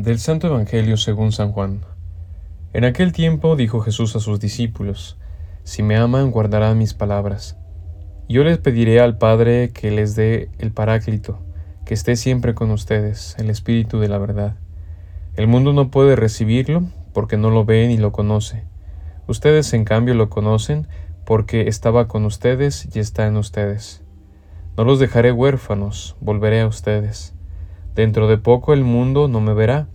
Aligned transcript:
Del 0.00 0.18
Santo 0.18 0.46
Evangelio 0.46 0.96
según 0.96 1.32
San 1.32 1.52
Juan. 1.52 1.80
En 2.72 2.84
aquel 2.84 3.12
tiempo 3.12 3.56
dijo 3.56 3.80
Jesús 3.80 4.16
a 4.16 4.20
sus 4.20 4.40
discípulos, 4.40 5.18
Si 5.62 5.82
me 5.82 5.96
aman, 5.96 6.30
guardarán 6.30 6.78
mis 6.78 6.94
palabras. 6.94 7.58
Yo 8.28 8.44
les 8.44 8.58
pediré 8.58 9.00
al 9.00 9.18
Padre 9.18 9.72
que 9.72 9.90
les 9.90 10.16
dé 10.16 10.48
el 10.58 10.72
Paráclito, 10.72 11.38
que 11.90 11.94
esté 11.94 12.14
siempre 12.14 12.54
con 12.54 12.70
ustedes, 12.70 13.34
el 13.40 13.50
Espíritu 13.50 13.98
de 13.98 14.06
la 14.06 14.18
verdad. 14.18 14.54
El 15.34 15.48
mundo 15.48 15.72
no 15.72 15.90
puede 15.90 16.14
recibirlo 16.14 16.84
porque 17.12 17.36
no 17.36 17.50
lo 17.50 17.64
ve 17.64 17.88
ni 17.88 17.96
lo 17.96 18.12
conoce. 18.12 18.62
Ustedes 19.26 19.74
en 19.74 19.84
cambio 19.84 20.14
lo 20.14 20.30
conocen 20.30 20.86
porque 21.26 21.66
estaba 21.66 22.06
con 22.06 22.26
ustedes 22.26 22.88
y 22.94 23.00
está 23.00 23.26
en 23.26 23.36
ustedes. 23.36 24.04
No 24.76 24.84
los 24.84 25.00
dejaré 25.00 25.32
huérfanos, 25.32 26.14
volveré 26.20 26.60
a 26.60 26.68
ustedes. 26.68 27.34
Dentro 27.96 28.28
de 28.28 28.38
poco 28.38 28.72
el 28.72 28.84
mundo 28.84 29.26
no 29.26 29.40
me 29.40 29.52
verá, 29.52 29.88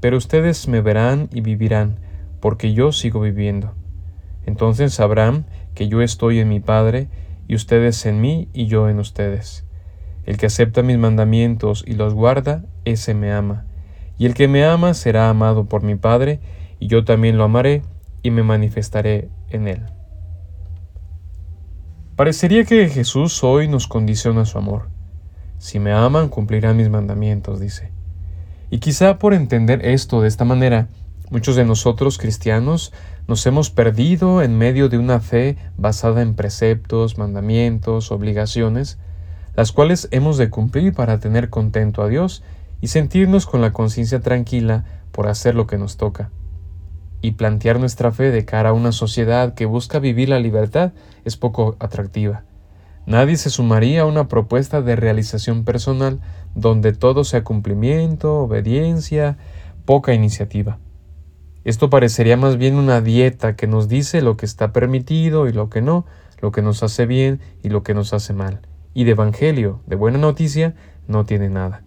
pero 0.00 0.18
ustedes 0.18 0.68
me 0.68 0.82
verán 0.82 1.30
y 1.32 1.40
vivirán, 1.40 1.98
porque 2.40 2.74
yo 2.74 2.92
sigo 2.92 3.20
viviendo. 3.20 3.72
Entonces 4.44 4.92
sabrán 4.92 5.46
que 5.74 5.88
yo 5.88 6.02
estoy 6.02 6.40
en 6.40 6.50
mi 6.50 6.60
Padre, 6.60 7.08
y 7.46 7.54
ustedes 7.54 8.04
en 8.04 8.20
mí 8.20 8.50
y 8.52 8.66
yo 8.66 8.90
en 8.90 8.98
ustedes. 8.98 9.64
El 10.28 10.36
que 10.36 10.44
acepta 10.44 10.82
mis 10.82 10.98
mandamientos 10.98 11.82
y 11.86 11.94
los 11.94 12.12
guarda, 12.12 12.62
ese 12.84 13.14
me 13.14 13.32
ama. 13.32 13.64
Y 14.18 14.26
el 14.26 14.34
que 14.34 14.46
me 14.46 14.62
ama 14.62 14.92
será 14.92 15.30
amado 15.30 15.70
por 15.70 15.82
mi 15.82 15.94
Padre, 15.94 16.38
y 16.78 16.88
yo 16.88 17.02
también 17.02 17.38
lo 17.38 17.44
amaré 17.44 17.80
y 18.22 18.30
me 18.30 18.42
manifestaré 18.42 19.30
en 19.48 19.68
él. 19.68 19.86
Parecería 22.14 22.64
que 22.64 22.90
Jesús 22.90 23.42
hoy 23.42 23.68
nos 23.68 23.86
condiciona 23.86 24.44
su 24.44 24.58
amor. 24.58 24.90
Si 25.56 25.78
me 25.78 25.92
aman, 25.92 26.28
cumplirán 26.28 26.76
mis 26.76 26.90
mandamientos, 26.90 27.58
dice. 27.58 27.90
Y 28.68 28.80
quizá 28.80 29.18
por 29.18 29.32
entender 29.32 29.82
esto 29.82 30.20
de 30.20 30.28
esta 30.28 30.44
manera, 30.44 30.88
muchos 31.30 31.56
de 31.56 31.64
nosotros 31.64 32.18
cristianos 32.18 32.92
nos 33.28 33.46
hemos 33.46 33.70
perdido 33.70 34.42
en 34.42 34.58
medio 34.58 34.90
de 34.90 34.98
una 34.98 35.20
fe 35.20 35.56
basada 35.78 36.20
en 36.20 36.34
preceptos, 36.34 37.16
mandamientos, 37.16 38.12
obligaciones, 38.12 38.98
las 39.58 39.72
cuales 39.72 40.06
hemos 40.12 40.38
de 40.38 40.50
cumplir 40.50 40.94
para 40.94 41.18
tener 41.18 41.50
contento 41.50 42.00
a 42.02 42.08
Dios 42.08 42.44
y 42.80 42.86
sentirnos 42.86 43.44
con 43.44 43.60
la 43.60 43.72
conciencia 43.72 44.20
tranquila 44.20 44.84
por 45.10 45.26
hacer 45.26 45.56
lo 45.56 45.66
que 45.66 45.78
nos 45.78 45.96
toca. 45.96 46.30
Y 47.22 47.32
plantear 47.32 47.80
nuestra 47.80 48.12
fe 48.12 48.30
de 48.30 48.44
cara 48.44 48.68
a 48.68 48.72
una 48.72 48.92
sociedad 48.92 49.54
que 49.54 49.66
busca 49.66 49.98
vivir 49.98 50.28
la 50.28 50.38
libertad 50.38 50.92
es 51.24 51.36
poco 51.36 51.74
atractiva. 51.80 52.44
Nadie 53.04 53.36
se 53.36 53.50
sumaría 53.50 54.02
a 54.02 54.06
una 54.06 54.28
propuesta 54.28 54.80
de 54.80 54.94
realización 54.94 55.64
personal 55.64 56.20
donde 56.54 56.92
todo 56.92 57.24
sea 57.24 57.42
cumplimiento, 57.42 58.36
obediencia, 58.36 59.38
poca 59.84 60.14
iniciativa. 60.14 60.78
Esto 61.64 61.90
parecería 61.90 62.36
más 62.36 62.58
bien 62.58 62.76
una 62.76 63.00
dieta 63.00 63.56
que 63.56 63.66
nos 63.66 63.88
dice 63.88 64.22
lo 64.22 64.36
que 64.36 64.46
está 64.46 64.72
permitido 64.72 65.48
y 65.48 65.52
lo 65.52 65.68
que 65.68 65.82
no, 65.82 66.06
lo 66.40 66.52
que 66.52 66.62
nos 66.62 66.84
hace 66.84 67.06
bien 67.06 67.40
y 67.64 67.70
lo 67.70 67.82
que 67.82 67.94
nos 67.94 68.12
hace 68.12 68.34
mal. 68.34 68.60
Y 68.94 69.04
de 69.04 69.12
Evangelio, 69.12 69.80
de 69.86 69.96
buena 69.96 70.18
noticia, 70.18 70.74
no 71.06 71.24
tiene 71.24 71.48
nada. 71.48 71.82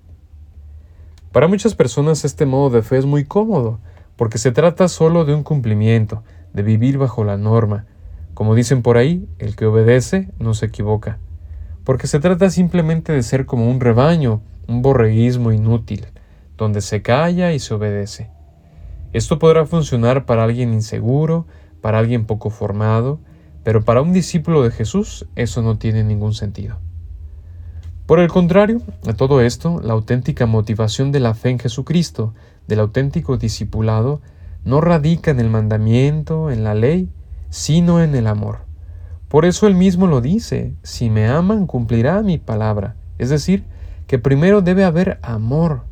Para 1.32 1.48
muchas 1.48 1.76
personas 1.76 2.26
este 2.26 2.46
modo 2.46 2.70
de 2.70 2.82
fe 2.82 2.98
es 2.98 3.06
muy 3.06 3.24
cómodo, 3.24 3.80
porque 4.18 4.38
se 4.38 4.52
trata 4.52 4.88
solo 4.88 5.24
de 5.24 5.34
un 5.34 5.44
cumplimiento, 5.44 6.24
de 6.54 6.64
vivir 6.64 6.98
bajo 6.98 7.24
la 7.24 7.38
norma, 7.38 7.86
como 8.34 8.56
dicen 8.56 8.82
por 8.82 8.98
ahí, 8.98 9.28
el 9.40 9.56
que 9.56 9.66
obedece 9.66 10.30
no 10.40 10.54
se 10.54 10.68
equivoca, 10.68 11.20
porque 11.84 12.08
se 12.08 12.20
trata 12.20 12.50
simplemente 12.50 13.14
de 13.14 13.24
ser 13.24 13.46
como 13.46 13.70
un 13.70 13.80
rebaño, 13.80 14.42
un 14.68 14.82
borreguismo 14.82 15.52
inútil, 15.52 16.08
donde 16.58 16.82
se 16.82 17.02
calla 17.02 17.54
y 17.54 17.60
se 17.60 17.74
obedece. 17.74 18.30
Esto 19.14 19.40
podrá 19.40 19.66
funcionar 19.66 20.26
para 20.26 20.44
alguien 20.44 20.74
inseguro, 20.74 21.46
para 21.82 22.00
alguien 22.00 22.26
poco 22.26 22.50
formado, 22.50 23.20
pero 23.64 23.84
para 23.84 24.02
un 24.02 24.14
discípulo 24.14 24.64
de 24.64 24.72
Jesús 24.72 25.28
eso 25.36 25.62
no 25.62 25.78
tiene 25.78 26.04
ningún 26.04 26.34
sentido. 26.34 26.78
Por 28.12 28.20
el 28.20 28.28
contrario, 28.28 28.82
a 29.08 29.14
todo 29.14 29.40
esto, 29.40 29.80
la 29.82 29.94
auténtica 29.94 30.46
motivación 30.46 31.14
de 31.14 31.22
la 31.22 31.34
fe 31.34 31.52
en 31.52 31.60
Jesucristo, 31.60 32.34
del 32.68 32.82
auténtico 32.82 33.38
discipulado, 33.38 34.20
no 34.66 34.82
radica 34.82 35.32
en 35.32 35.40
el 35.40 35.50
mandamiento, 35.50 36.52
en 36.52 36.66
la 36.66 36.76
ley, 36.76 37.10
sino 37.52 38.04
en 38.04 38.14
el 38.14 38.28
amor. 38.28 38.66
Por 39.30 39.46
eso 39.46 39.66
él 39.66 39.76
mismo 39.76 40.08
lo 40.08 40.20
dice, 40.20 40.76
si 40.84 41.10
me 41.10 41.30
aman 41.30 41.68
cumplirá 41.68 42.22
mi 42.22 42.38
palabra. 42.38 42.98
Es 43.18 43.30
decir, 43.30 43.64
que 44.08 44.20
primero 44.20 44.62
debe 44.62 44.84
haber 44.84 45.18
amor. 45.22 45.86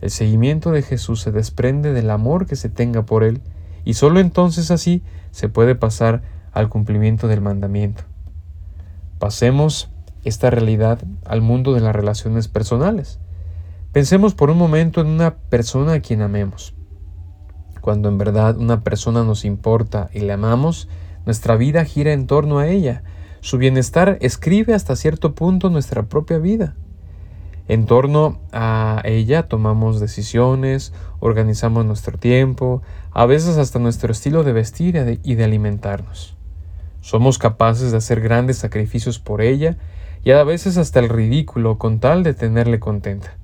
El 0.00 0.12
seguimiento 0.12 0.70
de 0.70 0.82
Jesús 0.82 1.22
se 1.22 1.32
desprende 1.32 1.92
del 1.92 2.10
amor 2.10 2.46
que 2.46 2.54
se 2.54 2.68
tenga 2.68 3.02
por 3.02 3.24
él, 3.24 3.40
y 3.84 3.94
sólo 3.94 4.20
entonces 4.20 4.70
así 4.70 5.02
se 5.32 5.48
puede 5.48 5.74
pasar 5.74 6.22
al 6.52 6.68
cumplimiento 6.68 7.26
del 7.26 7.40
mandamiento. 7.40 8.04
Pasemos 9.18 9.90
esta 10.28 10.50
realidad 10.50 11.00
al 11.24 11.42
mundo 11.42 11.74
de 11.74 11.80
las 11.80 11.94
relaciones 11.94 12.48
personales. 12.48 13.18
Pensemos 13.92 14.34
por 14.34 14.50
un 14.50 14.58
momento 14.58 15.00
en 15.00 15.08
una 15.08 15.34
persona 15.36 15.94
a 15.94 16.00
quien 16.00 16.22
amemos. 16.22 16.74
Cuando 17.80 18.08
en 18.08 18.18
verdad 18.18 18.56
una 18.56 18.82
persona 18.82 19.24
nos 19.24 19.44
importa 19.44 20.10
y 20.12 20.20
le 20.20 20.32
amamos, 20.32 20.88
nuestra 21.26 21.56
vida 21.56 21.84
gira 21.84 22.12
en 22.12 22.26
torno 22.26 22.58
a 22.58 22.68
ella. 22.68 23.02
Su 23.40 23.58
bienestar 23.58 24.18
escribe 24.20 24.74
hasta 24.74 24.96
cierto 24.96 25.34
punto 25.34 25.70
nuestra 25.70 26.04
propia 26.04 26.38
vida. 26.38 26.76
En 27.66 27.84
torno 27.84 28.40
a 28.52 29.02
ella 29.04 29.48
tomamos 29.48 30.00
decisiones, 30.00 30.94
organizamos 31.20 31.84
nuestro 31.84 32.18
tiempo, 32.18 32.82
a 33.10 33.26
veces 33.26 33.58
hasta 33.58 33.78
nuestro 33.78 34.12
estilo 34.12 34.42
de 34.42 34.52
vestir 34.52 35.20
y 35.22 35.34
de 35.34 35.44
alimentarnos. 35.44 36.37
Somos 37.00 37.38
capaces 37.38 37.92
de 37.92 37.98
hacer 37.98 38.20
grandes 38.20 38.58
sacrificios 38.58 39.18
por 39.18 39.40
ella 39.40 39.76
y 40.24 40.32
a 40.32 40.42
veces 40.44 40.76
hasta 40.76 40.98
el 41.00 41.08
ridículo 41.08 41.78
con 41.78 42.00
tal 42.00 42.22
de 42.22 42.34
tenerle 42.34 42.80
contenta. 42.80 43.36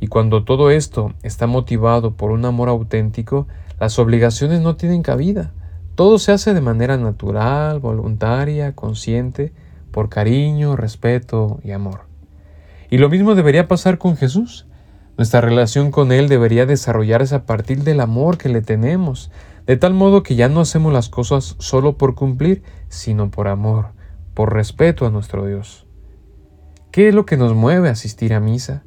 Y 0.00 0.08
cuando 0.08 0.44
todo 0.44 0.70
esto 0.70 1.12
está 1.22 1.46
motivado 1.46 2.14
por 2.14 2.30
un 2.30 2.44
amor 2.44 2.68
auténtico, 2.68 3.46
las 3.80 3.98
obligaciones 3.98 4.60
no 4.60 4.76
tienen 4.76 5.02
cabida. 5.02 5.52
Todo 5.94 6.18
se 6.18 6.32
hace 6.32 6.54
de 6.54 6.60
manera 6.60 6.96
natural, 6.96 7.80
voluntaria, 7.80 8.74
consciente, 8.74 9.52
por 9.90 10.08
cariño, 10.08 10.76
respeto 10.76 11.58
y 11.64 11.72
amor. 11.72 12.02
Y 12.90 12.98
lo 12.98 13.08
mismo 13.08 13.34
debería 13.34 13.68
pasar 13.68 13.98
con 13.98 14.16
Jesús. 14.16 14.66
Nuestra 15.18 15.40
relación 15.40 15.90
con 15.90 16.12
Él 16.12 16.28
debería 16.28 16.64
desarrollarse 16.64 17.34
a 17.34 17.44
partir 17.44 17.82
del 17.82 18.00
amor 18.00 18.38
que 18.38 18.48
le 18.48 18.62
tenemos, 18.62 19.32
de 19.66 19.76
tal 19.76 19.92
modo 19.92 20.22
que 20.22 20.36
ya 20.36 20.48
no 20.48 20.60
hacemos 20.60 20.92
las 20.92 21.08
cosas 21.08 21.56
solo 21.58 21.98
por 21.98 22.14
cumplir, 22.14 22.62
sino 22.88 23.28
por 23.28 23.48
amor, 23.48 23.86
por 24.32 24.54
respeto 24.54 25.06
a 25.06 25.10
nuestro 25.10 25.44
Dios. 25.44 25.88
¿Qué 26.92 27.08
es 27.08 27.14
lo 27.16 27.26
que 27.26 27.36
nos 27.36 27.52
mueve 27.54 27.88
a 27.88 27.92
asistir 27.92 28.32
a 28.32 28.38
misa? 28.38 28.84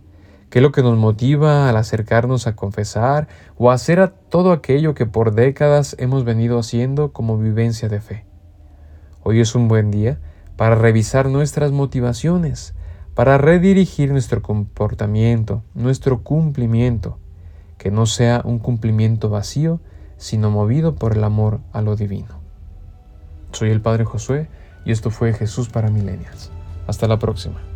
¿Qué 0.50 0.59
es 0.59 0.64
lo 0.64 0.72
que 0.72 0.84
nos 0.84 0.97
motiva 0.97 1.68
al 1.68 1.75
acercarnos 1.75 2.48
a 2.48 2.56
confesar 2.56 3.28
o 3.58 3.69
a 3.69 3.74
hacer 3.74 4.00
a 4.00 4.13
todo 4.13 4.53
aquello 4.53 4.94
que 4.94 5.06
por 5.06 5.36
décadas 5.36 5.98
hemos 6.00 6.24
venido 6.24 6.58
haciendo 6.58 7.12
como 7.12 7.38
vivencia 7.38 7.90
de 7.90 8.00
fe? 8.00 8.25
Hoy 9.22 9.42
es 9.42 9.53
un 9.53 9.68
buen 9.68 9.92
día 9.92 10.22
para 10.56 10.75
revisar 10.75 11.28
nuestras 11.28 11.74
motivaciones, 11.74 12.74
para 13.21 13.37
redirigir 13.37 14.09
nuestro 14.09 14.41
comportamiento, 14.41 15.61
nuestro 15.75 16.23
cumplimiento, 16.23 17.19
que 17.77 17.91
no 17.91 18.07
sea 18.07 18.41
un 18.44 18.57
cumplimiento 18.57 19.29
vacío, 19.29 19.79
sino 20.18 20.50
movido 20.50 20.95
por 20.95 21.15
el 21.15 21.23
amor 21.23 21.59
a 21.71 21.83
lo 21.83 21.95
divino. 21.95 22.39
Soy 23.51 23.69
el 23.69 23.79
Padre 23.79 24.06
Josué 24.06 24.50
y 24.85 24.91
esto 24.91 25.12
fue 25.12 25.33
Jesús 25.33 25.69
para 25.69 25.91
Milenias. 25.91 26.50
Hasta 26.88 27.07
la 27.07 27.19
próxima. 27.19 27.70